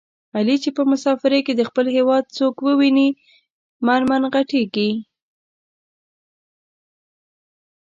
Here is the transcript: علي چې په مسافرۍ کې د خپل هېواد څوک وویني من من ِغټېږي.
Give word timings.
علي 0.37 0.55
چې 0.63 0.69
په 0.77 0.83
مسافرۍ 0.91 1.41
کې 1.45 1.53
د 1.55 1.61
خپل 1.69 1.85
هېواد 1.97 2.23
څوک 2.37 2.55
وویني 2.59 3.09
من 3.85 4.01
من 4.09 4.21
ِغټېږي. 4.29 4.91